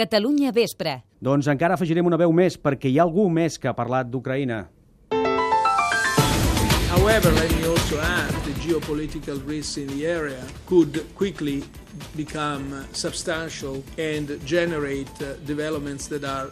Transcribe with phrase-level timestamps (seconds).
[0.00, 1.02] Catalunya Vespre.
[1.20, 4.62] Doncs encara afegirem una veu més, perquè hi ha algú més que ha parlat d'Ucraïna.
[6.90, 11.62] However, let me also add the geopolitical risks in the area could quickly
[12.16, 16.48] become substantial and generate uh, developments that are.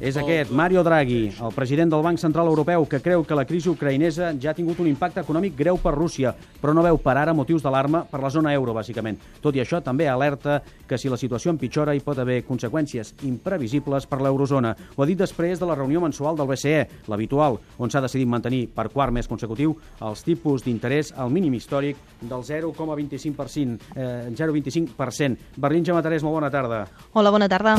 [0.00, 3.68] És aquest, Mario Draghi, el president del Banc Central Europeu, que creu que la crisi
[3.68, 7.34] ucraïnesa ja ha tingut un impacte econòmic greu per Rússia, però no veu per ara
[7.36, 9.18] motius d'alarma per la zona euro, bàsicament.
[9.42, 14.08] Tot i això, també alerta que si la situació empitjora hi pot haver conseqüències imprevisibles
[14.08, 14.74] per l'eurozona.
[14.96, 18.66] Ho ha dit després de la reunió mensual del BCE, l'habitual, on s'ha decidit mantenir
[18.72, 23.92] per quart mes consecutiu els tipus d'interès al mínim històric del 0,25%.
[23.94, 25.56] Eh, 0,25%.
[25.56, 26.86] Berlín Gematarés, molt bona tarda.
[27.12, 27.76] Hola, bona tarda.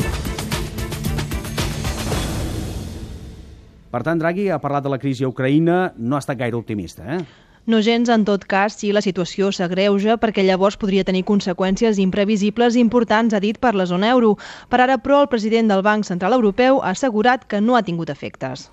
[3.88, 7.06] Per tant, Draghi ha parlat de la crisi a Ucraïna, no ha estat gaire optimista,
[7.16, 7.22] eh?
[7.68, 12.78] No gens, en tot cas, si la situació s'agreuja, perquè llavors podria tenir conseqüències imprevisibles
[12.80, 14.36] importants, ha dit, per la zona euro.
[14.72, 18.08] Per ara, però, el president del Banc Central Europeu ha assegurat que no ha tingut
[18.08, 18.70] efectes.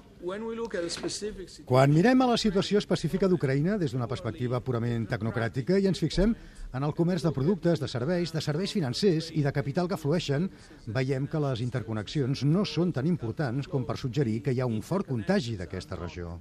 [1.69, 6.33] Quan mirem a la situació específica d'Ucraïna des d'una perspectiva purament tecnocràtica i ens fixem
[6.73, 10.47] en el comerç de productes, de serveis, de serveis financers i de capital que flueixen,
[10.87, 14.81] veiem que les interconnexions no són tan importants com per suggerir que hi ha un
[14.81, 16.39] fort contagi d'aquesta regió.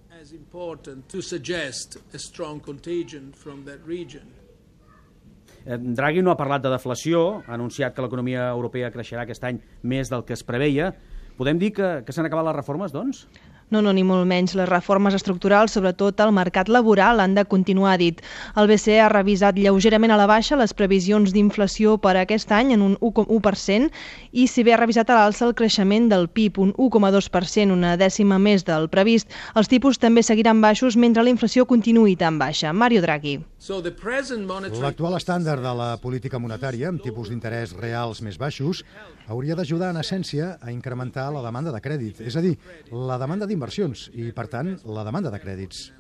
[5.64, 9.60] Eh, Draghi no ha parlat de deflació, ha anunciat que l'economia europea creixerà aquest any
[9.82, 10.92] més del que es preveia.
[11.38, 13.27] Podem dir que, que s'han acabat les reformes, doncs?
[13.70, 14.52] No, no, ni molt menys.
[14.54, 18.20] Les reformes estructurals, sobretot al mercat laboral, han de continuar, dit.
[18.60, 22.74] El BCE ha revisat lleugerament a la baixa les previsions d'inflació per a aquest any
[22.76, 23.88] en un 1,1%
[24.32, 28.38] i si bé ha revisat a l'alça el creixement del PIB, un 1,2%, una dècima
[28.38, 32.72] més del previst, els tipus també seguiran baixos mentre la inflació continuï tan baixa.
[32.72, 33.38] Mario Draghi.
[33.64, 38.84] L'actual estàndard de la política monetària, amb tipus d'interès reals més baixos,
[39.26, 42.56] hauria d'ajudar, en essència, a incrementar la demanda de crèdit, és a dir,
[42.92, 45.91] la demanda d'inversions i, per tant, la demanda de crèdits.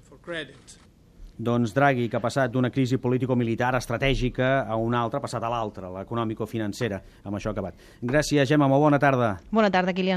[1.34, 5.50] Doncs Draghi, que ha passat d'una crisi político-militar estratègica a una altra, ha passat a
[5.50, 7.00] l'altra, l'econòmico-financera.
[7.26, 7.80] Amb això ha acabat.
[8.06, 9.32] Gràcies, Gemma, molt bona tarda.
[9.50, 10.12] Bona tarda, Kilian.